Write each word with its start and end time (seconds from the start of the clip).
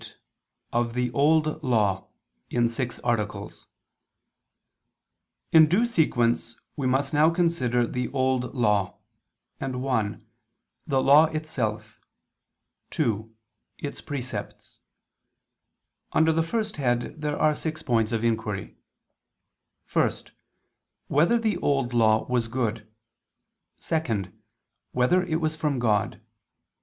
________________________QUESTION 0.03 0.19
98 0.73 0.79
OF 0.79 0.93
THE 0.95 1.11
OLD 1.11 1.63
LAW 1.63 2.07
(In 2.49 2.67
Six 2.67 2.97
Articles) 3.03 3.67
In 5.51 5.67
due 5.67 5.85
sequence 5.85 6.59
we 6.75 6.87
must 6.87 7.13
now 7.13 7.29
consider 7.29 7.85
the 7.85 8.07
Old 8.07 8.55
Law; 8.55 8.97
and 9.59 9.83
(1) 9.83 10.25
The 10.87 11.03
Law 11.03 11.25
itself; 11.25 11.99
(2) 12.89 13.31
Its 13.77 14.01
precepts. 14.01 14.79
Under 16.13 16.33
the 16.33 16.41
first 16.41 16.77
head 16.77 17.21
there 17.21 17.37
are 17.37 17.53
six 17.53 17.83
points 17.83 18.11
of 18.11 18.23
inquiry: 18.23 18.77
(1) 19.93 20.09
Whether 21.09 21.37
the 21.37 21.57
Old 21.57 21.93
Law 21.93 22.25
was 22.25 22.47
good? 22.47 22.89
(2) 23.81 24.33
Whether 24.93 25.21
it 25.23 25.39
was 25.39 25.55
from 25.55 25.77
God? 25.77 26.19